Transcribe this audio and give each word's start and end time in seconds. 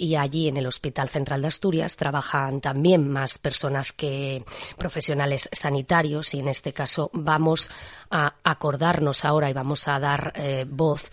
y 0.00 0.16
allí 0.16 0.48
en 0.48 0.56
el 0.56 0.66
Hospital 0.66 1.10
Central 1.10 1.42
de 1.42 1.48
Asturias 1.48 1.94
trabajan 1.94 2.62
también 2.62 3.06
más 3.06 3.36
personas 3.38 3.92
que 3.92 4.42
profesionales 4.78 5.46
sanitarios 5.52 6.32
y 6.32 6.38
en 6.38 6.48
este 6.48 6.72
caso 6.72 7.10
vamos 7.12 7.70
a 8.10 8.32
acordarnos 8.42 9.26
ahora 9.26 9.50
y 9.50 9.52
vamos 9.52 9.88
a 9.88 10.00
dar 10.00 10.32
eh, 10.36 10.64
voz 10.66 11.10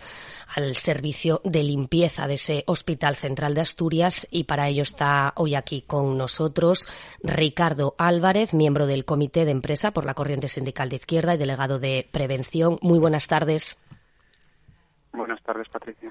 al 0.56 0.74
servicio 0.74 1.42
de 1.44 1.62
limpieza 1.64 2.26
de 2.26 2.34
ese 2.34 2.64
Hospital 2.66 3.16
Central 3.16 3.54
de 3.54 3.60
Asturias 3.60 4.26
y 4.30 4.44
para 4.44 4.68
ello 4.68 4.84
está 4.84 5.34
hoy 5.36 5.54
aquí 5.54 5.82
con 5.82 6.16
nosotros 6.16 6.88
Ricardo 7.22 7.94
Álvarez, 7.98 8.54
miembro 8.54 8.86
del 8.86 9.04
Comité 9.04 9.44
de 9.44 9.50
Empresa 9.50 9.90
por 9.90 10.06
la 10.06 10.14
Corriente 10.14 10.48
Sindical 10.48 10.88
de 10.88 10.96
Izquierda 10.96 11.34
y 11.34 11.38
delegado 11.38 11.78
de 11.78 12.08
Prevención. 12.10 12.78
Muy 12.80 12.98
buenas 12.98 13.26
tardes. 13.26 13.76
Buenas 15.12 15.42
tardes, 15.42 15.68
Patricia. 15.68 16.10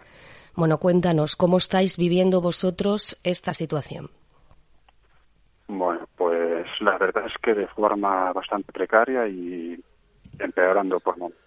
Bueno, 0.58 0.80
cuéntanos, 0.80 1.36
¿cómo 1.36 1.58
estáis 1.58 1.98
viviendo 1.98 2.42
vosotros 2.42 3.16
esta 3.24 3.54
situación? 3.54 4.10
Bueno, 5.68 6.08
pues 6.18 6.66
la 6.80 6.98
verdad 6.98 7.28
es 7.28 7.34
que 7.44 7.54
de 7.54 7.68
forma 7.68 8.34
bastante 8.34 8.72
precaria 8.72 9.28
y 9.28 9.80
empeorando 10.40 11.00
por 11.00 11.16
momentos. 11.16 11.46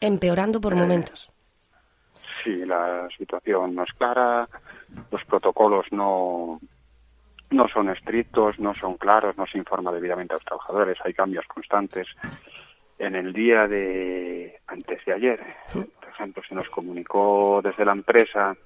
Empeorando 0.00 0.60
por 0.60 0.72
Eh, 0.72 0.76
momentos. 0.76 1.30
Sí, 2.42 2.64
la 2.64 3.06
situación 3.16 3.76
no 3.76 3.84
es 3.84 3.92
clara, 3.92 4.48
los 5.12 5.24
protocolos 5.26 5.86
no, 5.92 6.58
no 7.50 7.68
son 7.68 7.90
estrictos, 7.90 8.58
no 8.58 8.74
son 8.74 8.96
claros, 8.96 9.36
no 9.38 9.46
se 9.46 9.58
informa 9.58 9.92
debidamente 9.92 10.34
a 10.34 10.38
los 10.38 10.44
trabajadores, 10.44 10.98
hay 11.04 11.14
cambios 11.14 11.46
constantes. 11.46 12.08
En 12.98 13.14
el 13.14 13.32
día 13.32 13.68
de 13.68 14.58
antes 14.66 15.04
de 15.04 15.12
ayer, 15.12 15.38
por 15.72 15.86
ejemplo, 16.16 16.42
se 16.48 16.54
nos 16.54 16.68
comunicó 16.68 17.60
desde 17.62 17.84
la 17.84 17.92
empresa 17.92 18.56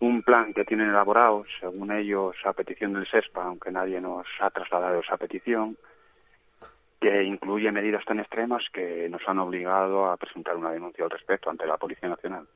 un 0.00 0.22
plan 0.22 0.54
que 0.54 0.64
tienen 0.64 0.88
elaborado, 0.90 1.44
según 1.60 1.92
ellos, 1.92 2.36
a 2.44 2.52
petición 2.52 2.92
del 2.92 3.06
SESPA, 3.06 3.44
aunque 3.44 3.70
nadie 3.70 4.00
nos 4.00 4.26
ha 4.40 4.50
trasladado 4.50 5.00
esa 5.00 5.16
petición, 5.16 5.76
que 7.00 7.22
incluye 7.24 7.70
medidas 7.70 8.04
tan 8.04 8.20
extremas 8.20 8.64
que 8.72 9.08
nos 9.08 9.22
han 9.26 9.38
obligado 9.38 10.10
a 10.10 10.16
presentar 10.16 10.56
una 10.56 10.70
denuncia 10.70 11.04
al 11.04 11.10
respecto 11.10 11.50
ante 11.50 11.66
la 11.66 11.76
Policía 11.76 12.08
Nacional. 12.08 12.46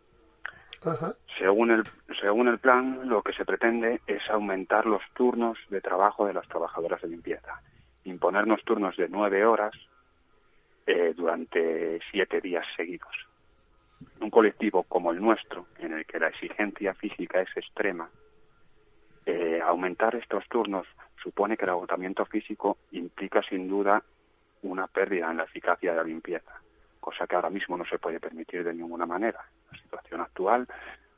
Según 1.39 1.71
el, 1.71 1.83
según 2.21 2.49
el 2.49 2.59
plan, 2.59 3.09
lo 3.09 3.23
que 3.23 3.33
se 3.33 3.45
pretende 3.45 4.01
es 4.07 4.29
aumentar 4.31 4.87
los 4.87 5.03
turnos 5.15 5.57
de 5.69 5.81
trabajo 5.81 6.27
de 6.27 6.35
las 6.35 6.49
trabajadoras 6.49 7.01
de 7.03 7.09
limpieza, 7.09 7.61
imponernos 8.05 8.65
turnos 8.65 8.97
de 8.97 9.09
nueve 9.09 9.45
horas 9.45 9.73
eh, 10.87 11.15
durante 11.17 12.01
siete 12.11 12.41
días 12.41 12.67
seguidos. 12.77 13.15
Un 14.21 14.31
colectivo 14.31 14.85
como 14.85 15.13
el 15.13 15.21
nuestro, 15.21 15.67
en 15.79 15.93
el 15.93 16.07
que 16.07 16.19
la 16.19 16.29
exigencia 16.29 16.95
física 16.95 17.41
es 17.41 17.57
extrema, 17.57 18.09
eh, 19.27 19.61
aumentar 19.65 20.15
estos 20.17 20.47
turnos 20.49 20.87
supone 21.23 21.57
que 21.57 21.65
el 21.65 21.71
agotamiento 21.71 22.25
físico 22.25 22.79
implica 22.91 23.43
sin 23.43 23.69
duda 23.69 24.03
una 24.63 24.87
pérdida 24.87 25.31
en 25.31 25.37
la 25.37 25.45
eficacia 25.45 25.93
de 25.93 25.97
la 25.97 26.05
limpieza, 26.05 26.53
cosa 27.01 27.27
que 27.27 27.37
ahora 27.37 27.51
mismo 27.51 27.77
no 27.77 27.85
se 27.85 27.99
puede 27.99 28.21
permitir 28.21 28.65
de 28.65 28.75
ninguna 28.75 29.07
manera. 29.07 29.41
La 29.71 29.79
situación 29.79 30.21
actual 30.21 30.67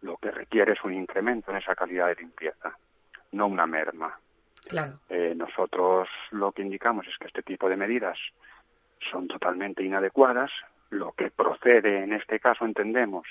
lo 0.03 0.17
que 0.19 0.31
requiere 0.31 0.73
es 0.73 0.85
un 0.85 0.93
incremento 0.93 1.51
en 1.51 1.57
esa 1.57 1.75
calidad 1.75 2.09
de 2.09 2.17
limpieza, 2.17 2.77
no 3.33 3.47
una 3.47 3.67
merma. 3.67 4.19
Claro. 4.69 4.99
Eh, 5.09 5.35
nosotros 5.37 6.09
lo 6.31 6.53
que 6.53 6.63
indicamos 6.63 7.07
es 7.07 7.17
que 7.19 7.27
este 7.27 7.43
tipo 7.43 7.69
de 7.69 7.77
medidas 7.77 8.19
son 9.11 9.29
totalmente 9.29 9.83
inadecuadas. 9.83 10.51
Lo 10.95 11.11
que 11.11 11.29
procede 11.29 12.05
en 12.05 12.13
este 12.13 12.39
caso, 12.39 12.65
entendemos, 12.65 13.27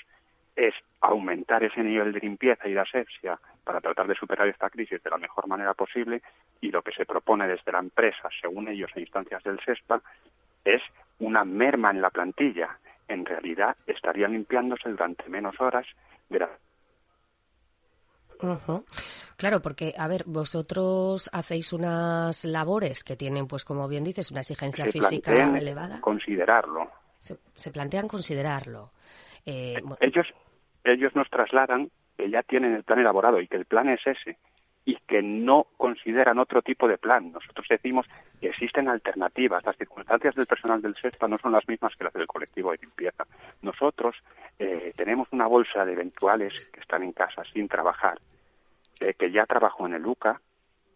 es 0.54 0.74
aumentar 1.00 1.64
ese 1.64 1.82
nivel 1.82 2.12
de 2.12 2.20
limpieza 2.20 2.68
y 2.68 2.74
de 2.74 2.80
asepsia 2.80 3.40
para 3.64 3.80
tratar 3.80 4.06
de 4.06 4.14
superar 4.14 4.46
esta 4.48 4.68
crisis 4.68 5.02
de 5.02 5.08
la 5.08 5.16
mejor 5.16 5.46
manera 5.46 5.72
posible 5.72 6.20
y 6.60 6.70
lo 6.70 6.82
que 6.82 6.92
se 6.92 7.06
propone 7.06 7.48
desde 7.48 7.72
la 7.72 7.78
empresa, 7.78 8.28
según 8.38 8.68
ellos 8.68 8.90
e 8.94 9.00
instancias 9.00 9.42
del 9.44 9.58
SESPA, 9.60 10.02
es 10.62 10.82
una 11.20 11.46
merma 11.46 11.90
en 11.90 12.02
la 12.02 12.10
plantilla. 12.10 12.78
En 13.08 13.24
realidad 13.24 13.74
estarían 13.86 14.32
limpiándose 14.32 14.90
durante 14.90 15.26
menos 15.30 15.58
horas 15.58 15.86
de 16.28 16.40
la 16.40 16.50
Ujú. 18.42 18.84
Claro, 19.38 19.62
porque, 19.62 19.94
a 19.96 20.06
ver, 20.06 20.24
vosotros 20.26 21.30
hacéis 21.32 21.72
unas 21.72 22.44
labores 22.44 23.04
que 23.04 23.16
tienen, 23.16 23.46
pues 23.46 23.64
como 23.64 23.88
bien 23.88 24.04
dices, 24.04 24.30
una 24.32 24.40
exigencia 24.40 24.84
se 24.84 24.92
física 24.92 25.56
elevada. 25.56 26.02
considerarlo. 26.02 27.03
Se, 27.54 27.70
plantean 27.70 28.06
considerarlo. 28.06 28.90
Eh, 29.46 29.80
Ellos, 30.00 30.26
ellos 30.84 31.14
nos 31.16 31.28
trasladan 31.30 31.90
que 32.16 32.30
ya 32.30 32.42
tienen 32.42 32.74
el 32.74 32.84
plan 32.84 33.00
elaborado 33.00 33.40
y 33.40 33.48
que 33.48 33.56
el 33.56 33.64
plan 33.64 33.88
es 33.88 34.06
ese 34.06 34.36
y 34.84 34.96
que 35.06 35.22
no 35.22 35.66
consideran 35.78 36.38
otro 36.38 36.60
tipo 36.60 36.86
de 36.86 36.98
plan. 36.98 37.32
Nosotros 37.32 37.66
decimos 37.68 38.06
que 38.40 38.48
existen 38.48 38.88
alternativas. 38.88 39.64
Las 39.64 39.78
circunstancias 39.78 40.34
del 40.34 40.46
personal 40.46 40.82
del 40.82 40.94
SESPA 40.96 41.26
no 41.26 41.38
son 41.38 41.52
las 41.52 41.66
mismas 41.66 41.96
que 41.96 42.04
las 42.04 42.12
del 42.12 42.26
colectivo 42.26 42.70
de 42.70 42.78
limpieza. 42.82 43.24
Nosotros 43.62 44.14
eh, 44.58 44.92
tenemos 44.94 45.28
una 45.32 45.46
bolsa 45.46 45.86
de 45.86 45.94
eventuales 45.94 46.66
que 46.66 46.80
están 46.80 47.02
en 47.02 47.12
casa 47.12 47.42
sin 47.52 47.66
trabajar, 47.66 48.18
eh, 49.00 49.14
que 49.14 49.32
ya 49.32 49.46
trabajó 49.46 49.86
en 49.86 49.94
el 49.94 50.06
UCA, 50.06 50.40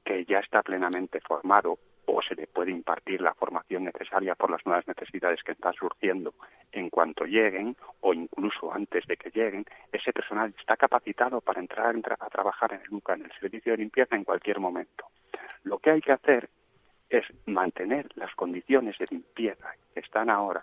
que 0.04 0.26
ya 0.26 0.40
está 0.40 0.62
plenamente 0.62 1.20
formado 1.20 1.78
o 2.10 2.22
se 2.22 2.34
le 2.34 2.46
puede 2.46 2.70
impartir 2.70 3.20
la 3.20 3.34
formación 3.34 3.84
necesaria 3.84 4.34
por 4.34 4.50
las 4.50 4.64
nuevas 4.64 4.86
necesidades 4.88 5.42
que 5.42 5.52
están 5.52 5.74
surgiendo 5.74 6.34
en 6.72 6.88
cuanto 6.88 7.24
lleguen 7.24 7.76
o 8.00 8.14
incluso 8.14 8.72
antes 8.72 9.06
de 9.06 9.16
que 9.16 9.30
lleguen, 9.30 9.64
ese 9.92 10.12
personal 10.12 10.54
está 10.58 10.76
capacitado 10.76 11.40
para 11.42 11.60
entrar 11.60 11.94
en 11.94 12.02
tra- 12.02 12.16
a 12.18 12.28
trabajar 12.30 12.72
en 12.72 12.80
el 12.80 12.92
UCA, 12.94 13.14
en 13.14 13.26
el 13.26 13.32
servicio 13.32 13.72
de 13.72 13.78
limpieza, 13.78 14.16
en 14.16 14.24
cualquier 14.24 14.58
momento. 14.58 15.06
Lo 15.64 15.78
que 15.78 15.90
hay 15.90 16.00
que 16.00 16.12
hacer 16.12 16.48
es 17.10 17.24
mantener 17.46 18.08
las 18.16 18.34
condiciones 18.34 18.96
de 18.98 19.06
limpieza 19.10 19.70
que 19.92 20.00
están 20.00 20.30
ahora, 20.30 20.62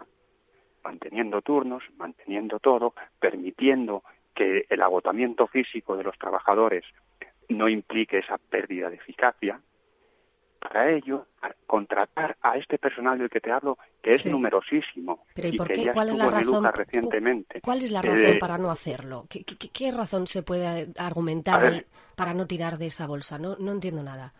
manteniendo 0.83 1.41
turnos, 1.41 1.83
manteniendo 1.97 2.59
todo, 2.59 2.93
permitiendo 3.19 4.03
que 4.33 4.65
el 4.69 4.81
agotamiento 4.81 5.47
físico 5.47 5.95
de 5.95 6.03
los 6.03 6.17
trabajadores 6.17 6.83
no 7.49 7.69
implique 7.69 8.17
esa 8.19 8.37
pérdida 8.37 8.89
de 8.89 8.95
eficacia. 8.97 9.59
Para 10.67 10.91
ello, 10.91 11.27
contratar 11.67 12.37
a 12.41 12.57
este 12.57 12.77
personal 12.79 13.19
del 13.19 13.29
que 13.29 13.39
te 13.39 13.51
hablo, 13.51 13.77
que 14.01 14.13
es 14.15 14.21
Sí. 14.23 14.31
numerosísimo 14.31 15.25
pero 15.35 15.47
¿y 15.49 15.57
por 15.57 15.67
qué? 15.67 15.91
¿Cuál 15.93 16.09
es 16.09 16.17
la 16.17 16.29
razón? 16.31 16.63
Recientemente. 16.73 17.61
¿Cuál 17.61 17.83
es 17.83 17.91
la 17.91 17.99
Eh, 17.99 18.01
razón 18.01 18.39
para 18.39 18.57
no 18.57 18.71
hacerlo? 18.71 19.25
¿Qué, 19.29 19.43
qué- 19.43 19.69
qué 19.69 19.91
razón 19.91 20.25
se 20.27 20.41
puede 20.43 20.87
argumentar 20.97 21.61
ver. 21.61 21.85
para 22.15 22.33
no 22.33 22.47
tirar 22.47 22.77
de 22.77 22.87
esa 22.87 23.05
bolsa? 23.05 23.37
No, 23.37 23.55
no 23.57 23.71
entiendo 23.73 24.01
nada. 24.01 24.33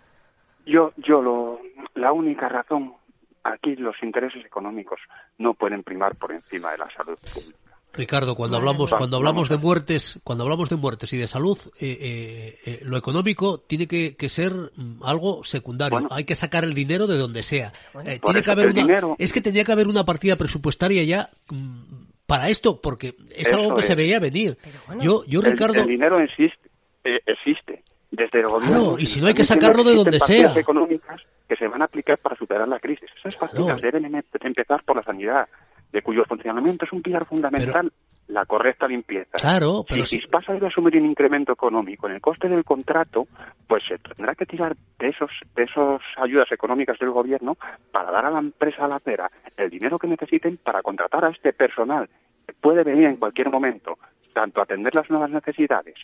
Yo, 0.65 0.93
yo 0.97 1.21
lo, 1.21 1.59
la 1.93 2.11
única 2.11 2.49
razón 2.49 2.95
aquí 3.43 3.75
los 3.75 3.95
intereses 4.01 4.43
económicos 4.43 4.99
no 5.37 5.53
pueden 5.53 5.83
primar 5.83 6.15
por 6.15 6.31
encima 6.31 6.71
de 6.71 6.79
la 6.79 6.89
salud 6.91 7.19
pública. 7.33 7.59
Ricardo, 7.97 8.35
cuando 8.35 8.57
hablamos 8.57 8.93
cuando 8.93 9.17
hablamos 9.17 9.49
de 9.49 9.57
muertes, 9.57 10.19
cuando 10.23 10.43
hablamos 10.43 10.69
de 10.69 10.75
muertes 10.75 11.11
y 11.13 11.17
de 11.17 11.27
salud, 11.27 11.57
eh, 11.79 11.97
eh, 12.01 12.59
eh, 12.65 12.79
lo 12.83 12.97
económico 12.97 13.59
tiene 13.59 13.87
que, 13.87 14.15
que 14.15 14.29
ser 14.29 14.53
mm, 14.53 15.03
algo 15.03 15.43
secundario. 15.43 15.99
Bueno. 15.99 16.09
Hay 16.15 16.25
que 16.25 16.35
sacar 16.35 16.63
el 16.63 16.73
dinero 16.73 17.07
de 17.07 17.17
donde 17.17 17.43
sea. 17.43 17.71
Bueno. 17.93 18.09
Eh, 18.09 18.19
tiene 18.23 18.43
que 18.43 18.51
haber 18.51 18.67
una, 18.67 18.81
dinero- 18.81 19.15
es 19.19 19.31
que 19.33 19.41
tendría 19.41 19.63
que 19.63 19.71
haber 19.71 19.87
una 19.87 20.03
partida 20.03 20.35
presupuestaria 20.35 21.03
ya 21.03 21.29
mm, 21.49 21.81
para 22.25 22.49
esto, 22.49 22.81
porque 22.81 23.15
es 23.35 23.47
Eso 23.47 23.57
algo 23.57 23.75
que 23.75 23.83
se 23.83 23.93
es. 23.93 23.97
veía 23.97 24.19
venir. 24.19 24.57
Bueno. 24.87 25.01
yo, 25.03 25.23
yo 25.25 25.39
El- 25.41 25.51
Ricardo, 25.51 25.73
el, 25.81 25.87
dinero 25.87 26.19
existe, 26.19 26.69
eh, 27.03 27.19
existe 27.25 27.83
desde 28.11 28.39
el 28.39 28.47
gobierno. 28.47 28.95
y 28.97 29.05
si 29.05 29.19
no 29.21 29.27
hay 29.27 29.33
que 29.33 29.43
sacarlo 29.43 29.83
de 29.83 29.93
donde 29.95 30.19
sea. 30.19 30.53
económicas 30.57 31.21
que 31.47 31.55
se 31.55 31.67
van 31.67 31.81
a 31.81 31.85
aplicar 31.85 32.17
para 32.17 32.35
superar 32.35 32.67
la 32.67 32.79
crisis. 32.79 33.07
Esas 33.19 33.35
partidas 33.35 33.79
Claro. 33.79 33.81
deben 33.81 34.05
em- 34.15 34.23
empezar 34.41 34.83
por 34.83 34.95
la 34.95 35.03
sanidad, 35.03 35.47
de 35.95 36.01
cuyo 36.01 36.25
funcionamiento 36.25 36.83
es 36.83 36.91
un 36.91 37.01
pilar 37.01 37.23
fundamental 37.25 37.89
la 38.27 38.45
correcta 38.45 38.85
limpieza. 38.85 39.37
Claro, 39.39 39.85
pero 39.87 40.03
si 40.05 40.19
si- 40.19 40.27
pasa 40.27 40.51
a 40.51 40.67
asumir 40.67 40.97
un 40.97 41.05
incremento 41.05 41.53
económico 41.53 42.07
en 42.09 42.15
el 42.15 42.21
coste 42.21 42.49
del 42.49 42.65
contrato, 42.65 43.27
pues 43.65 43.81
se 43.87 43.97
tendrá 43.99 44.35
que 44.35 44.45
tirar 44.45 44.75
de 44.99 45.07
esos 45.07 45.31
de 45.55 45.63
esas 45.63 46.01
ayudas 46.17 46.51
económicas 46.51 46.99
del 46.99 47.11
gobierno 47.11 47.55
para 47.93 48.11
dar 48.11 48.25
a 48.25 48.29
la 48.31 48.39
empresa 48.39 48.83
a 48.83 48.87
la 48.89 48.99
pera 48.99 49.31
el 49.55 49.69
dinero 49.69 49.97
que 49.97 50.07
necesiten 50.07 50.57
para 50.57 50.81
contratar 50.81 51.23
a 51.23 51.29
este 51.29 51.53
personal 51.53 52.09
que 52.45 52.53
puede 52.53 52.83
venir 52.83 53.05
en 53.05 53.15
cualquier 53.15 53.49
momento, 53.49 53.97
tanto 54.33 54.59
a 54.59 54.63
atender 54.63 54.93
las 54.95 55.09
nuevas 55.09 55.29
necesidades 55.29 55.95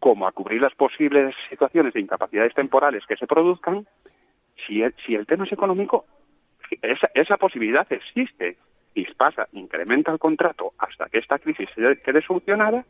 como 0.00 0.26
a 0.26 0.32
cubrir 0.32 0.60
las 0.60 0.74
posibles 0.74 1.36
situaciones 1.48 1.92
de 1.94 2.00
incapacidades 2.00 2.54
temporales 2.54 3.04
que 3.06 3.16
se 3.16 3.28
produzcan, 3.28 3.86
si 4.66 4.82
el, 4.82 4.92
si 5.06 5.14
el 5.14 5.26
tema 5.26 5.44
es 5.44 5.52
económico, 5.52 6.04
esa, 6.82 7.08
esa 7.14 7.36
posibilidad 7.36 7.86
existe. 7.92 8.56
Dispasa, 8.94 9.48
incrementa 9.52 10.10
el 10.12 10.18
contrato 10.18 10.72
hasta 10.78 11.08
que 11.08 11.18
esta 11.18 11.38
crisis 11.38 11.68
se- 11.74 12.00
quede 12.04 12.22
solucionada 12.22 12.84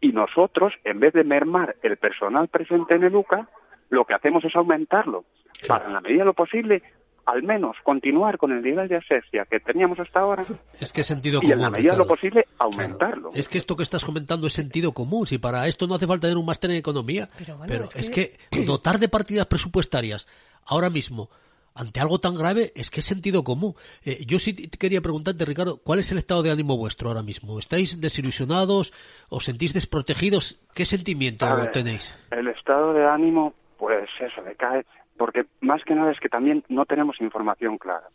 y 0.00 0.08
nosotros, 0.12 0.74
en 0.84 1.00
vez 1.00 1.14
de 1.14 1.24
mermar 1.24 1.76
el 1.82 1.96
personal 1.96 2.48
presente 2.48 2.94
en 2.94 3.04
el 3.04 3.14
UCA, 3.16 3.48
lo 3.88 4.04
que 4.04 4.14
hacemos 4.14 4.44
es 4.44 4.54
aumentarlo 4.54 5.24
para, 5.66 5.86
en 5.86 5.92
la 5.94 6.00
medida 6.00 6.18
de 6.20 6.24
lo 6.26 6.34
posible, 6.34 6.82
al 7.24 7.42
menos 7.42 7.76
continuar 7.82 8.36
con 8.38 8.52
el 8.52 8.62
nivel 8.62 8.86
de 8.88 8.96
asepsia 8.96 9.46
que 9.50 9.58
teníamos 9.58 9.98
hasta 9.98 10.20
ahora. 10.20 10.44
Es 10.78 10.92
que 10.92 11.02
sentido 11.02 11.40
y 11.42 11.50
en 11.50 11.60
la 11.60 11.70
medida 11.70 11.92
de 11.92 11.98
lo 11.98 12.06
posible 12.06 12.46
aumentarlo. 12.58 13.30
Es 13.34 13.48
que 13.48 13.58
esto 13.58 13.76
que 13.76 13.82
estás 13.82 14.04
comentando 14.04 14.46
es 14.46 14.52
sentido 14.52 14.92
común. 14.92 15.26
Si 15.26 15.38
para 15.38 15.66
esto 15.66 15.86
no 15.86 15.94
hace 15.94 16.06
falta 16.06 16.28
tener 16.28 16.36
un 16.38 16.46
máster 16.46 16.70
en 16.70 16.76
economía, 16.76 17.28
pero, 17.66 17.84
es, 17.94 18.10
que... 18.10 18.36
dotar 18.64 18.98
de 18.98 19.08
partidas 19.08 19.46
presupuestarias 19.46 20.28
ahora 20.66 20.90
mismo 20.90 21.30
ante 21.76 22.00
algo 22.00 22.18
tan 22.18 22.34
grave 22.34 22.72
es 22.74 22.90
que 22.90 23.00
es 23.00 23.06
sentido 23.06 23.44
común. 23.44 23.74
Eh, 24.04 24.24
yo 24.26 24.38
sí 24.38 24.68
quería 24.68 25.00
preguntarte, 25.00 25.44
Ricardo, 25.44 25.78
¿cuál 25.82 25.98
es 25.98 26.10
el 26.10 26.18
estado 26.18 26.42
de 26.42 26.50
ánimo 26.50 26.76
vuestro 26.76 27.08
ahora 27.08 27.22
mismo? 27.22 27.58
¿Estáis 27.58 28.00
desilusionados? 28.00 28.92
¿Os 29.28 29.44
sentís 29.44 29.74
desprotegidos? 29.74 30.60
¿Qué 30.74 30.84
sentimiento 30.84 31.46
tenéis? 31.72 32.18
El 32.30 32.48
estado 32.48 32.92
de 32.92 33.06
ánimo, 33.06 33.54
pues 33.78 34.08
eso, 34.20 34.42
decae, 34.42 34.84
porque 35.16 35.46
más 35.60 35.82
que 35.84 35.94
nada 35.94 36.12
es 36.12 36.20
que 36.20 36.28
también 36.28 36.64
no 36.68 36.84
tenemos 36.86 37.20
información 37.20 37.78
clara. 37.78 38.08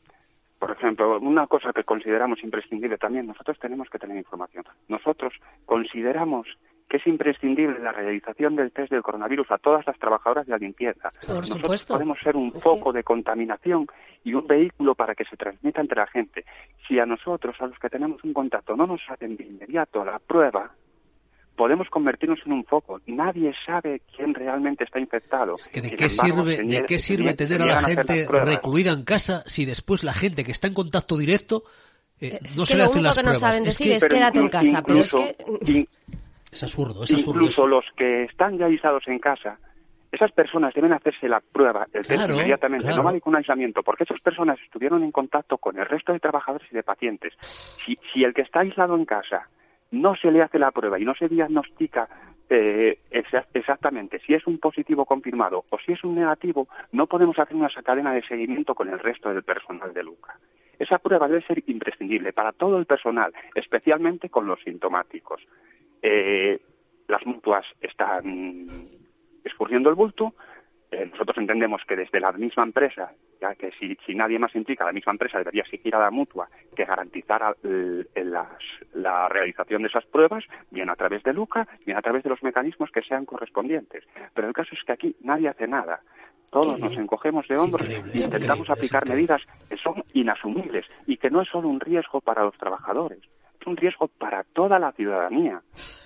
Por 0.59 0.71
ejemplo, 0.71 1.19
una 1.19 1.47
cosa 1.47 1.73
que 1.73 1.83
consideramos 1.83 2.43
imprescindible 2.43 2.97
también, 2.97 3.25
nosotros 3.25 3.57
tenemos 3.59 3.89
que 3.89 3.97
tener 3.97 4.17
información. 4.17 4.63
Nosotros 4.87 5.33
consideramos 5.65 6.47
que 6.91 6.97
es 6.97 7.07
imprescindible 7.07 7.79
la 7.79 7.93
realización 7.93 8.57
del 8.57 8.73
test 8.73 8.91
del 8.91 9.01
coronavirus 9.01 9.49
a 9.51 9.57
todas 9.59 9.87
las 9.87 9.97
trabajadoras 9.97 10.45
de 10.45 10.51
la 10.51 10.57
limpieza. 10.57 11.09
Por 11.25 11.37
Nosotros 11.37 11.61
supuesto. 11.61 11.93
podemos 11.93 12.19
ser 12.21 12.35
un 12.35 12.51
foco 12.51 12.91
de 12.91 13.01
contaminación 13.01 13.87
y 14.25 14.33
un 14.33 14.45
vehículo 14.45 14.93
para 14.93 15.15
que 15.15 15.23
se 15.23 15.37
transmita 15.37 15.79
entre 15.79 16.01
la 16.01 16.07
gente. 16.07 16.43
Si 16.85 16.99
a 16.99 17.05
nosotros, 17.05 17.55
a 17.61 17.67
los 17.67 17.79
que 17.79 17.87
tenemos 17.87 18.21
un 18.25 18.33
contacto, 18.33 18.75
no 18.75 18.85
nos 18.87 18.99
hacen 19.07 19.37
de 19.37 19.45
inmediato 19.45 20.03
la 20.03 20.19
prueba, 20.19 20.69
podemos 21.55 21.87
convertirnos 21.89 22.39
en 22.45 22.51
un 22.51 22.65
foco. 22.65 22.99
Nadie 23.07 23.53
sabe 23.65 24.01
quién 24.13 24.33
realmente 24.33 24.83
está 24.83 24.99
infectado. 24.99 25.55
¿De 25.73 25.91
qué 25.91 26.09
sirve, 26.09 26.61
¿de 26.61 26.83
qué 26.85 26.99
sirve 26.99 27.35
tener 27.35 27.61
a 27.61 27.67
la 27.67 27.83
gente 27.83 28.27
recluida 28.27 28.91
en 28.91 29.05
casa 29.05 29.45
si 29.45 29.63
después 29.63 30.03
la 30.03 30.11
gente 30.11 30.43
que 30.43 30.51
está 30.51 30.67
en 30.67 30.73
contacto 30.73 31.17
directo 31.17 31.63
eh, 32.19 32.37
no 32.57 32.65
se 32.65 32.75
le 32.75 32.83
hacen 32.83 33.01
las 33.01 33.15
que 33.15 33.21
pruebas? 33.21 33.41
no 33.41 33.47
saben 33.47 33.63
decir 33.63 33.93
es, 33.93 34.05
quédate 34.05 34.39
en 34.39 34.49
casa, 34.49 34.83
pero 34.85 34.99
es 34.99 35.13
que... 35.13 35.87
Es 36.51 36.63
absurdo, 36.63 37.03
es 37.03 37.13
absurdo. 37.13 37.39
Incluso 37.39 37.67
los 37.67 37.85
que 37.95 38.23
están 38.23 38.57
ya 38.57 38.65
aislados 38.65 39.07
en 39.07 39.19
casa, 39.19 39.57
esas 40.11 40.31
personas 40.33 40.73
deben 40.73 40.91
hacerse 40.91 41.29
la 41.29 41.39
prueba, 41.39 41.87
el 41.93 42.05
test 42.05 42.29
inmediatamente, 42.29 42.93
no 42.93 43.03
vale 43.03 43.21
con 43.21 43.31
un 43.31 43.37
aislamiento, 43.37 43.81
porque 43.81 44.03
esas 44.03 44.19
personas 44.19 44.59
estuvieron 44.61 45.03
en 45.03 45.11
contacto 45.11 45.57
con 45.57 45.79
el 45.79 45.85
resto 45.85 46.11
de 46.11 46.19
trabajadores 46.19 46.67
y 46.71 46.75
de 46.75 46.83
pacientes. 46.83 47.33
Si, 47.85 47.97
si 48.11 48.23
el 48.23 48.33
que 48.33 48.41
está 48.41 48.59
aislado 48.59 48.95
en 48.95 49.05
casa 49.05 49.47
no 49.91 50.15
se 50.15 50.31
le 50.31 50.41
hace 50.41 50.59
la 50.59 50.71
prueba 50.71 50.99
y 50.99 51.05
no 51.05 51.15
se 51.15 51.29
diagnostica 51.29 52.09
eh, 52.49 52.99
exactamente 53.53 54.19
si 54.19 54.33
es 54.33 54.45
un 54.45 54.57
positivo 54.57 55.05
confirmado 55.05 55.63
o 55.69 55.77
si 55.79 55.93
es 55.93 56.03
un 56.03 56.15
negativo, 56.15 56.67
no 56.91 57.07
podemos 57.07 57.39
hacer 57.39 57.55
una 57.55 57.69
cadena 57.81 58.13
de 58.13 58.23
seguimiento 58.23 58.75
con 58.75 58.89
el 58.89 58.99
resto 58.99 59.29
del 59.29 59.43
personal 59.43 59.93
de 59.93 60.03
Luca. 60.03 60.37
Esa 60.77 60.97
prueba 60.97 61.29
debe 61.29 61.45
ser 61.45 61.63
imprescindible 61.67 62.33
para 62.33 62.51
todo 62.51 62.77
el 62.77 62.85
personal, 62.85 63.31
especialmente 63.55 64.29
con 64.29 64.47
los 64.47 64.59
sintomáticos. 64.63 65.41
Eh, 66.01 66.59
las 67.07 67.25
mutuas 67.25 67.65
están 67.81 68.67
escurriendo 69.43 69.89
el 69.89 69.95
bulto. 69.95 70.33
Eh, 70.91 71.05
nosotros 71.05 71.37
entendemos 71.37 71.81
que 71.87 71.95
desde 71.95 72.19
la 72.19 72.31
misma 72.33 72.63
empresa, 72.63 73.13
ya 73.39 73.55
que 73.55 73.71
si, 73.79 74.15
nadie 74.15 74.39
más 74.39 74.53
implica, 74.55 74.85
la 74.85 74.91
misma 74.91 75.13
empresa 75.13 75.37
debería 75.37 75.61
exigir 75.61 75.95
a 75.95 75.99
la 75.99 76.11
mutua 76.11 76.49
que 76.75 76.83
garantizara 76.83 77.55
la 78.93 79.29
realización 79.29 79.83
de 79.83 79.87
esas 79.87 80.05
pruebas, 80.05 80.43
bien 80.69 80.89
a 80.89 80.95
través 80.95 81.23
de 81.23 81.33
Luca, 81.33 81.67
bien 81.85 81.97
a 81.97 82.01
través 82.01 82.23
de 82.23 82.29
los 82.29 82.43
mecanismos 82.43 82.91
que 82.91 83.01
sean 83.03 83.25
correspondientes. 83.25 84.03
Pero 84.33 84.47
el 84.47 84.53
caso 84.53 84.75
es 84.75 84.83
que 84.83 84.91
aquí 84.91 85.15
nadie 85.21 85.47
hace 85.47 85.67
nada. 85.67 86.01
Todos 86.49 86.77
nos 86.79 86.91
encogemos 86.97 87.47
de 87.47 87.55
hombros 87.55 87.87
y 88.13 88.21
intentamos 88.21 88.69
aplicar 88.69 89.07
medidas 89.07 89.41
que 89.69 89.77
son 89.77 90.03
inasumibles 90.13 90.85
y 91.07 91.15
que 91.15 91.29
no 91.29 91.41
es 91.41 91.47
solo 91.47 91.69
un 91.69 91.79
riesgo 91.79 92.19
para 92.19 92.43
los 92.43 92.57
trabajadores, 92.57 93.19
es 93.19 93.40
un 93.65 93.77
riesgo 93.77 94.07
para 94.07 94.43
toda 94.43 94.79
la 94.79 94.91
ciudadanía. 94.91 95.61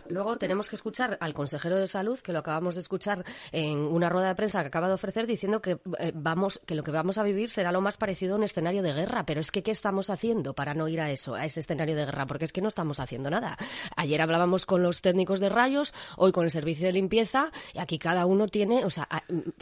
Luego 0.10 0.38
tenemos 0.38 0.70
que 0.70 0.76
escuchar 0.76 1.18
al 1.22 1.34
consejero 1.34 1.78
de 1.78 1.88
salud, 1.88 2.20
que 2.20 2.34
lo 2.34 2.40
acabamos 2.40 2.76
de 2.76 2.82
escuchar 2.82 3.24
en 3.52 3.80
una 3.80 4.10
rueda 4.10 4.30
de 4.30 4.36
prensa 4.36 4.62
que 4.62 4.68
acaba 4.68 4.88
de 4.88 4.94
ofrecer, 4.94 5.28
diciendo 5.28 5.62
que 5.62 5.80
eh, 6.00 6.12
vamos, 6.14 6.60
que 6.66 6.76
lo 6.76 6.84
que 6.84 6.92
vamos 6.92 7.18
a 7.18 7.24
vivir 7.24 7.50
será 7.50 7.72
lo 7.72 7.82
más 7.82 7.98
parecido 7.98 8.36
a 8.36 8.38
un 8.38 8.44
escenario 8.44 8.84
de 8.84 8.94
guerra. 8.94 9.26
Pero 9.26 9.42
es 9.42 9.52
que 9.52 9.64
¿qué 9.64 9.72
estamos 9.72 10.10
haciendo 10.10 10.54
para 10.54 10.74
no 10.74 10.88
ir 10.88 11.02
a 11.02 11.12
eso, 11.12 11.36
a 11.36 11.46
ese 11.46 11.60
escenario 11.60 11.96
de 11.96 12.06
guerra? 12.06 12.26
Porque 12.26 12.46
es 12.46 12.52
que 12.52 12.62
no 12.62 12.68
estamos 12.68 13.00
haciendo 13.00 13.30
nada. 13.30 13.58
Ayer 13.96 14.22
hablábamos 14.22 14.66
con 14.66 14.84
los 14.84 15.02
técnicos 15.02 15.40
de 15.40 15.50
rayos, 15.50 15.94
hoy 16.18 16.32
con 16.32 16.46
el 16.46 16.52
servicio 16.52 16.88
de 16.88 16.94
limpieza, 16.94 17.52
y 17.74 17.80
aquí 17.80 17.98
cada 17.98 18.26
uno 18.26 18.48
tiene, 18.48 18.86
o 18.86 18.90
sea, 18.90 19.08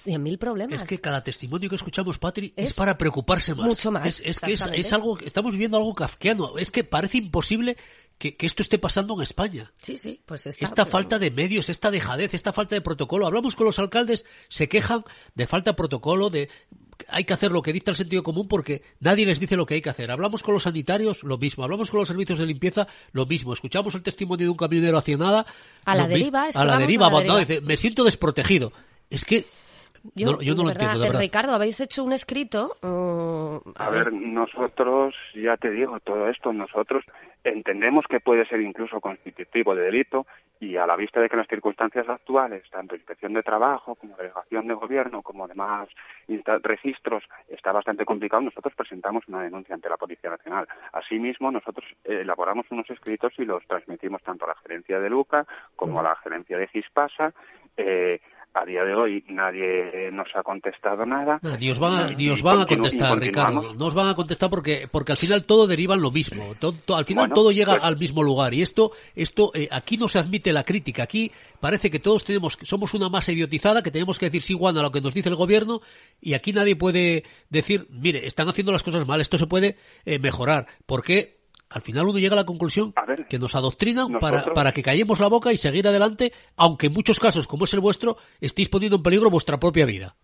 cien 0.01 0.24
mil 0.24 0.38
problemas. 0.38 0.81
Es 0.81 0.88
que 0.88 1.00
cada 1.00 1.24
testimonio 1.24 1.69
que 1.69 1.75
escuchamos, 1.75 2.18
Patri, 2.19 2.54
es, 2.56 2.74
para 2.74 2.98
preocuparse 2.98 3.56
más. 3.56 3.66
Mucho 3.66 3.92
más. 3.92 4.19
Es, 4.19 4.40
que 4.40 4.54
es, 4.54 4.94
algo, 4.94 5.18
estamos 5.19 5.51
viviendo 5.51 5.78
algo 5.78 5.94
kafkiano. 5.94 6.57
Es 6.57 6.72
que 6.72 6.84
parece 6.84 7.18
imposible 7.19 7.78
que, 8.31 8.46
esto 8.46 8.62
esté 8.62 8.78
pasando 8.78 9.16
en 9.16 9.22
España. 9.22 9.72
Sí, 9.80 9.98
sí, 9.98 10.22
pues 10.25 10.46
Esta 10.48 10.86
falta 10.86 11.20
de 11.20 11.31
medios, 11.31 11.70
esta 11.70 11.92
dejadez, 11.92 12.34
esta 12.34 12.54
falta 12.54 12.75
de 12.75 12.81
protocolo. 12.81 13.28
Hablamos 13.28 13.56
con 13.56 13.66
los 13.66 13.80
alcaldes, 13.80 14.25
se 14.48 14.70
quejan 14.70 15.04
de 15.36 15.48
falta 15.48 15.72
de 15.72 15.75
protocolo, 15.75 16.30
de 16.30 16.50
hay 17.10 17.25
que 17.25 17.34
hacer 17.34 17.52
lo 17.52 17.62
que 17.62 17.74
dicta 17.74 17.92
el 17.92 17.98
sentido 17.98 18.24
común 18.24 18.48
porque 18.48 18.84
nadie 19.00 19.25
les 19.25 19.40
dice 19.40 19.56
lo 19.56 19.66
que 19.66 19.75
hay 19.75 19.81
que 19.81 19.90
hacer. 19.90 20.12
Hablamos 20.12 20.44
con 20.44 20.54
los 20.54 20.64
sanitarios, 20.64 21.24
lo 21.24 21.38
mismo. 21.38 21.64
Hablamos 21.64 21.90
con 21.90 22.00
los 22.00 22.08
servicios 22.08 22.40
de 22.40 22.46
limpieza, 22.46 22.88
lo 23.12 23.25
mismo. 23.25 23.54
Escuchamos 23.54 23.96
el 23.96 24.04
testimonio 24.04 24.46
de 24.46 24.52
un 24.52 24.58
camionero 24.58 24.98
hacia 24.98 25.18
nada. 25.18 25.46
A 25.86 25.96
la 25.96 26.08
deriva, 26.08 26.48
a 26.54 26.66
la 26.66 26.78
deriva, 26.78 27.10
dice, 27.40 27.62
me 27.62 27.78
siento 27.78 28.04
desprotegido. 28.04 28.72
Es 29.10 29.26
que 29.26 29.46
yo 30.16 30.26
no, 30.28 30.64
lo 30.64 30.70
entiendo, 30.72 31.00
de 31.00 31.08
verdad. 31.08 31.20
Ricardo, 31.20 31.54
habéis 31.54 31.80
hecho 31.80 32.04
un 32.04 32.12
escrito. 32.12 32.76
Uh, 32.82 33.62
a 33.76 33.90
ver, 33.90 34.12
nosotros, 34.12 35.16
ya 35.34 35.56
te 35.58 35.72
digo, 35.72 36.00
todo 36.02 36.28
esto, 36.28 36.52
nosotros 36.52 37.06
entendemos 37.44 38.06
que 38.10 38.20
puede 38.20 38.46
ser 38.48 38.62
incluso 38.62 39.00
constitutivo 39.02 39.76
de 39.76 39.84
delito 39.84 40.26
y 40.60 40.78
a 40.78 40.86
la 40.86 40.96
vista 40.96 41.20
de 41.20 41.28
que 41.28 41.36
en 41.36 41.40
las 41.40 41.48
circunstancias 41.48 42.08
actuales, 42.08 42.64
tanto 42.70 42.96
inspección 42.96 43.34
de 43.34 43.44
trabajo 43.44 43.96
como 43.96 44.16
delegación 44.16 44.68
de 44.68 44.74
gobierno 44.74 45.22
como 45.22 45.48
demás 45.48 45.90
registros, 46.64 47.24
está 47.50 47.72
bastante 47.72 48.06
complicado, 48.06 48.44
nosotros 48.44 48.74
presentamos 48.76 49.28
una 49.28 49.42
denuncia 49.42 49.76
ante 49.76 49.90
la 49.90 49.98
Policía 49.98 50.30
Nacional. 50.30 50.68
Asimismo, 50.94 51.52
nosotros 51.52 51.86
elaboramos 52.04 52.66
unos 52.72 52.90
escritos 52.90 53.34
y 53.38 53.46
los 53.46 53.66
transmitimos 53.68 54.22
tanto 54.24 54.46
a 54.46 54.50
la 54.50 54.56
gerencia 54.56 55.00
de 55.00 55.10
Luca 55.10 55.46
como 55.76 56.00
a 56.00 56.04
la 56.04 56.16
gerencia 56.18 56.58
de 56.58 56.68
Gispasa. 56.68 57.34
Eh, 57.76 58.22
a 58.63 58.65
día 58.65 58.83
de 58.83 58.95
hoy 58.95 59.24
nadie 59.27 60.10
nos 60.12 60.27
ha 60.36 60.42
contestado 60.42 61.06
nada. 61.06 61.39
ni 61.60 61.69
os 61.69 61.80
van 61.80 61.94
a, 61.94 62.10
ni 62.12 62.30
os 62.30 62.42
van 62.42 62.62
a 62.62 62.65
contestar, 62.65 63.19
Ricardo. 63.19 63.74
No 63.74 63.88
os 63.88 63.94
van 63.94 64.07
a 64.07 64.15
contestar 64.15 64.50
porque, 64.50 64.88
porque 64.89 65.12
al 65.12 65.18
final 65.18 65.44
todo 65.44 65.68
deriva 65.68 65.95
en 65.95 66.01
lo 66.01 66.12
mismo. 66.12 66.56
Todo, 66.60 66.75
al 66.95 67.06
final 67.06 67.31
todo 67.33 67.51
llega 67.51 67.74
pues 67.74 67.83
al 67.83 67.98
mismo 67.98 68.24
lugar. 68.24 68.54
Y 68.54 68.62
esto, 68.62 68.92
esto 69.15 69.51
eh, 69.54 69.68
aquí 69.69 69.98
no 69.98 70.07
se 70.07 70.19
admite 70.19 70.54
la 70.54 70.63
crítica. 70.63 71.04
Aquí 71.04 71.31
parece 71.60 71.92
que 71.92 72.00
todos 72.00 72.24
tenemos, 72.24 72.57
somos 72.62 72.94
una 72.94 73.10
masa 73.10 73.33
idiotizada 73.33 73.83
que 73.83 73.92
tenemos 73.92 74.18
que 74.18 74.27
decir 74.27 74.42
sí, 74.44 74.54
Juan, 74.57 74.77
a 74.77 74.81
lo 74.81 74.92
que 74.92 75.01
nos 75.01 75.13
dice 75.13 75.30
el 75.30 75.36
gobierno. 75.36 75.81
Y 76.21 76.33
aquí 76.33 76.54
nadie 76.54 76.78
puede 76.78 77.23
decir, 77.49 77.88
mire, 77.90 78.26
están 78.26 78.47
haciendo 78.47 78.71
las 78.71 78.83
cosas 78.83 79.06
mal, 79.06 79.19
esto 79.19 79.38
se 79.38 79.47
puede 79.47 79.76
eh, 80.06 80.19
mejorar. 80.19 80.68
Porque 80.85 81.43
al 81.73 81.81
final 81.81 82.07
uno 82.07 82.19
llega 82.19 82.33
a 82.33 82.37
la 82.37 82.45
conclusión 82.45 82.94
que 83.27 83.39
nos 83.39 83.56
adoctrinan 83.56 84.19
para, 84.19 84.45
para 84.53 84.71
que 84.71 84.83
callemos 84.83 85.19
la 85.19 85.27
boca 85.27 85.51
y 85.51 85.57
seguir 85.57 85.87
adelante, 85.87 86.31
aunque 86.56 86.87
en 86.87 86.94
muchos 86.94 87.19
casos, 87.19 87.47
como 87.47 87.65
es 87.65 87.73
el 87.73 87.80
vuestro, 87.80 88.18
estéis 88.39 88.69
poniendo 88.69 88.97
en 88.97 89.03
peligro 89.03 89.30
vuestra 89.30 89.59
propia 89.59 89.85
vida. 89.85 90.15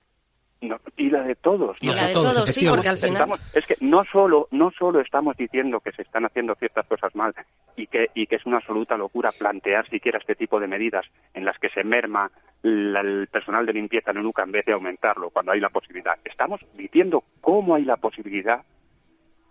y 0.98 1.10
la 1.10 1.24
de 1.24 1.36
todos. 1.36 1.78
Y 1.82 1.88
la 1.88 2.08
de 2.08 2.14
todos, 2.14 2.50
sí, 2.50 2.68
porque 2.68 2.90
al 2.90 2.98
final... 2.98 3.32
es 3.54 3.66
que 3.66 3.76
no 3.82 4.04
solo, 4.12 4.48
no 4.52 4.72
solo 4.78 5.02
estamos 5.02 5.36
diciendo 5.38 5.80
que 5.80 5.92
se 5.92 6.04
están 6.04 6.26
haciendo 6.26 6.54
ciertas 6.56 6.86
cosas 6.86 7.16
mal 7.16 7.34
y 7.76 7.88
que, 7.88 8.08
y 8.14 8.28
que 8.28 8.36
es 8.36 8.46
una 8.46 8.58
absoluta 8.58 8.96
locura 8.96 9.32
plantear 9.32 9.90
siquiera 9.90 10.20
este 10.20 10.36
tipo 10.36 10.60
de 10.60 10.68
medidas 10.68 11.06
en 11.34 11.46
las 11.46 11.58
que 11.58 11.70
se 11.70 11.84
merma 11.84 12.30
el 12.62 13.28
personal 13.32 13.66
de 13.66 13.74
limpieza 13.74 14.12
en 14.12 14.26
UCA 14.26 14.44
en 14.44 14.52
vez 14.52 14.66
de 14.66 14.74
aumentarlo 14.74 15.30
cuando 15.30 15.54
hay 15.54 15.62
la 15.62 15.70
posibilidad. 15.70 16.16
Estamos 16.26 16.60
diciendo 16.76 17.24
cómo 17.42 17.76
hay 17.76 17.86
la 17.86 17.96
posibilidad 17.96 18.62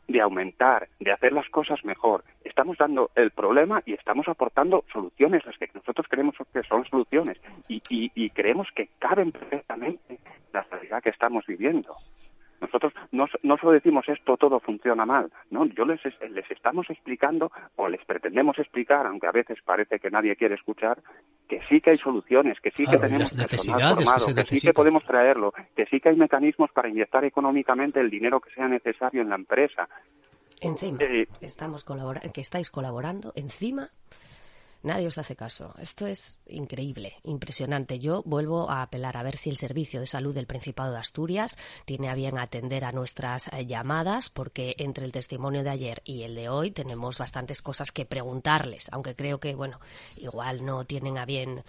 de 0.09 0.21
aumentar, 0.23 0.89
de 0.99 1.13
hacer 1.13 1.33
las 1.33 1.49
cosas 1.51 1.85
mejor. 1.85 2.25
Estamos 2.43 2.79
dando 2.79 3.11
el 3.15 3.31
problema 3.31 3.83
y 3.85 3.93
estamos 3.93 4.27
aportando 4.27 4.85
soluciones, 4.93 5.45
las 5.45 5.57
que 5.59 5.69
nosotros 5.75 6.07
creemos 6.09 6.35
que 6.53 6.63
son 6.63 6.85
soluciones 6.87 7.39
y, 7.69 7.83
y, 7.91 8.31
creemos 8.31 8.69
que 8.75 8.89
caben 8.99 9.33
perfectamente 9.33 10.19
la 10.53 10.63
realidad 10.63 11.03
que 11.03 11.11
estamos 11.11 11.47
viviendo. 11.47 11.95
Nosotros 12.61 12.93
no, 13.13 13.27
no 13.43 13.57
solo 13.57 13.73
decimos 13.73 14.09
esto 14.09 14.37
todo 14.37 14.61
funciona 14.61 15.07
mal, 15.07 15.31
no, 15.51 15.67
yo 15.67 15.85
les, 15.85 16.01
les 16.31 16.51
estamos 16.51 16.89
explicando 16.91 17.51
o 17.77 17.89
les 17.89 18.05
pretendemos 18.05 18.59
explicar, 18.59 19.07
aunque 19.07 19.27
a 19.27 19.33
veces 19.33 19.59
parece 19.65 19.99
que 19.99 20.11
nadie 20.11 20.37
quiere 20.37 20.57
escuchar, 20.57 20.99
que 21.49 21.61
sí 21.69 21.81
que 21.81 21.91
hay 21.91 21.99
soluciones, 21.99 22.61
que 22.61 22.71
sí 22.71 22.85
que 22.87 22.99
tenemos 22.99 23.33
personal 23.33 23.95
formado, 23.95 24.35
que, 24.35 24.45
sí 24.45 24.61
que 24.61 24.73
podemos 24.73 25.05
traerlo, 25.05 25.53
que 25.77 25.87
sí 25.87 26.01
que 26.01 26.11
hay 26.11 26.17
mecanismos 26.17 26.71
para 26.73 26.89
inyectar 26.89 27.25
económicamente 27.25 28.01
el 28.01 28.11
dinero 28.11 28.41
que 28.41 28.51
sea 28.51 28.69
necesario 28.69 29.23
en 29.23 29.29
la 29.31 29.37
empresa. 29.37 29.89
Encima, 30.61 30.99
eh, 31.01 31.29
estamos 31.41 31.85
que 32.35 32.41
estáis 32.41 32.71
colaborando, 32.71 33.33
encima 33.37 33.91
Nadie 34.83 35.09
os 35.09 35.19
hace 35.19 35.35
caso. 35.35 35.75
Esto 35.79 36.07
es 36.07 36.39
increíble, 36.47 37.17
impresionante. 37.25 37.99
Yo 37.99 38.23
vuelvo 38.25 38.71
a 38.71 38.83
apelar 38.83 39.17
a 39.17 39.25
ver 39.25 39.37
si 39.37 39.51
el 39.51 39.57
Servicio 39.57 39.99
de 39.99 40.07
Salud 40.07 40.35
del 40.35 40.47
Principado 40.47 40.93
de 40.93 40.99
Asturias 40.99 41.59
tiene 41.85 42.09
a 42.09 42.15
bien 42.15 42.39
atender 42.39 42.85
a 42.85 42.93
nuestras 42.93 43.49
eh, 43.49 43.67
llamadas, 43.67 44.31
porque 44.31 44.77
entre 44.79 45.05
el 45.05 45.13
testimonio 45.13 45.65
de 45.65 45.71
ayer 45.71 46.03
y 46.05 46.23
el 46.23 46.37
de 46.37 46.49
hoy 46.49 46.71
tenemos 46.71 47.19
bastantes 47.19 47.61
cosas 47.61 47.91
que 47.91 48.07
preguntarles, 48.07 48.89
aunque 48.93 49.17
creo 49.17 49.41
que, 49.41 49.57
bueno, 49.57 49.81
igual 50.17 50.65
no 50.65 50.85
tienen 50.85 51.19
a 51.19 51.27
bien 51.27 51.65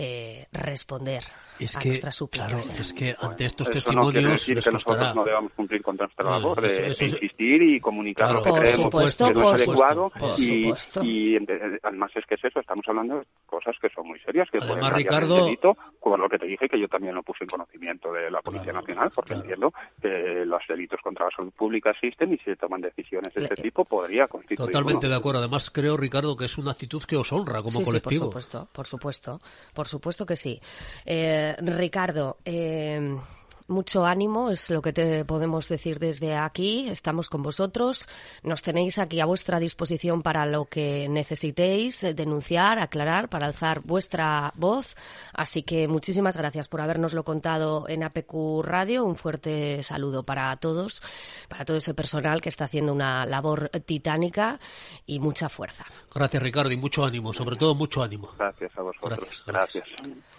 eh, 0.00 0.46
responder 0.52 1.24
es 1.58 1.76
a 1.76 1.80
que, 1.80 1.88
nuestras 1.88 2.14
súplicas. 2.14 2.48
Claro, 2.48 2.58
es 2.60 2.92
que 2.92 3.16
ante 3.20 3.44
estos 3.46 3.66
eso 3.68 3.72
testimonios 3.80 4.06
no 4.06 4.12
quiere 4.12 4.30
decir 4.30 4.54
les 4.56 4.64
que 4.64 4.70
costará. 4.70 4.96
nosotros 4.98 5.16
no 5.16 5.24
debamos 5.24 5.52
cumplir 5.54 5.82
con 5.82 5.96
nuestra 5.96 6.24
No, 6.24 6.30
labor 6.30 6.60
de, 6.60 6.68
eso- 6.68 6.82
eso 6.82 6.98
de 7.04 7.10
insistir 7.24 7.62
y 7.62 7.80
comunicar 7.80 8.26
Claro, 8.28 8.38
lo 8.38 8.44
que 8.44 8.60
creemos 8.60 8.80
supuesto, 8.82 9.26
que 9.26 9.34
no 9.34 9.40
es 9.42 9.48
adecuado 9.54 10.12
supuesto, 10.36 11.02
y, 11.02 11.32
y 11.32 11.36
eh, 11.36 11.78
además 11.82 12.12
es 12.14 12.24
que 12.26 12.36
es 12.36 12.44
eso, 12.44 12.60
estamos 12.60 12.84
hablando 12.86 13.18
de 13.18 13.24
cosas 13.46 13.74
que 13.82 13.88
son 13.90 14.06
muy 14.06 14.20
serias, 14.20 14.48
que 14.50 14.58
Además, 14.58 14.78
pueden 14.78 14.94
Ricardo- 14.94 15.36
el 15.38 15.44
delito, 15.46 15.76
con 15.98 16.20
lo 16.20 16.28
que 16.28 16.38
te 16.38 16.46
dije 16.46 16.68
que 16.68 16.78
yo 16.78 16.86
también 16.86 17.14
lo 17.16 17.24
puse 17.24 17.42
en 17.42 17.50
conocimiento 17.50 18.12
de 18.12 18.30
la 18.30 18.40
Policía 18.40 18.66
Claro, 18.72 18.80
Nacional, 18.82 19.10
porque 19.12 19.34
claro. 19.34 19.42
entiendo 19.42 19.72
que 20.00 20.44
los 20.46 20.62
delitos 20.68 21.00
contra 21.02 21.24
la 21.26 21.30
salud 21.34 21.52
pública 21.52 21.90
existen 21.90 22.32
y 22.32 22.38
si 22.38 22.44
se 22.44 22.56
toman 22.56 22.80
decisiones 22.82 23.34
de 23.34 23.42
este 23.42 23.56
Le- 23.56 23.62
tipo 23.62 23.84
podría 23.84 24.28
constituir 24.28 24.58
Totalmente 24.70 25.06
uno. 25.06 25.14
de 25.14 25.18
acuerdo. 25.18 25.40
Además, 25.40 25.70
creo, 25.70 25.96
Ricardo, 25.96 26.36
que 26.36 26.44
es 26.44 26.56
una 26.56 26.70
actitud 26.70 27.02
que 27.02 27.16
os 27.16 27.32
honra 27.32 27.62
como 27.62 27.80
sí, 27.80 27.84
colectivo. 27.84 28.12
Sí, 28.12 28.18
por 28.18 28.42
supuesto, 28.42 28.68
por 28.72 28.86
supuesto, 28.86 29.40
por 29.74 29.87
supuesto 29.88 30.24
que 30.26 30.36
sí. 30.36 30.60
Eh, 31.04 31.56
Ricardo, 31.58 32.38
eh, 32.44 33.16
mucho 33.68 34.06
ánimo, 34.06 34.50
es 34.50 34.70
lo 34.70 34.82
que 34.82 34.92
te 34.92 35.24
podemos 35.24 35.68
decir 35.68 35.98
desde 35.98 36.34
aquí. 36.34 36.88
Estamos 36.88 37.28
con 37.28 37.42
vosotros. 37.42 38.08
Nos 38.42 38.62
tenéis 38.62 38.98
aquí 38.98 39.20
a 39.20 39.26
vuestra 39.26 39.60
disposición 39.60 40.22
para 40.22 40.46
lo 40.46 40.64
que 40.64 41.08
necesitéis, 41.08 42.02
eh, 42.04 42.14
denunciar, 42.14 42.78
aclarar, 42.78 43.28
para 43.28 43.46
alzar 43.46 43.80
vuestra 43.80 44.52
voz. 44.56 44.96
Así 45.32 45.62
que 45.62 45.86
muchísimas 45.86 46.36
gracias 46.36 46.66
por 46.68 46.80
habernoslo 46.80 47.24
contado 47.24 47.86
en 47.88 48.02
APQ 48.02 48.62
Radio. 48.62 49.04
Un 49.04 49.16
fuerte 49.16 49.82
saludo 49.82 50.22
para 50.22 50.56
todos, 50.56 51.02
para 51.48 51.64
todo 51.64 51.76
ese 51.76 51.94
personal 51.94 52.40
que 52.40 52.48
está 52.48 52.64
haciendo 52.64 52.92
una 52.92 53.26
labor 53.26 53.68
titánica 53.84 54.58
y 55.06 55.20
mucha 55.20 55.48
fuerza. 55.48 55.84
Gracias, 56.14 56.42
Ricardo, 56.42 56.72
y 56.72 56.76
mucho 56.76 57.04
ánimo, 57.04 57.32
sobre 57.32 57.56
todo 57.56 57.74
mucho 57.74 58.02
ánimo. 58.02 58.30
Gracias 58.38 58.72
a 58.76 58.82
vosotros. 58.82 59.18
Gracias, 59.18 59.44
gracias. 59.46 59.84
gracias. 59.98 60.38